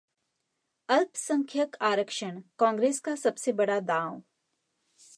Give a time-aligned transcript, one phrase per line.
[0.89, 4.19] अल्पसंख्यक आरक्षण, कांग्रेस का सबसे बड़ा दांव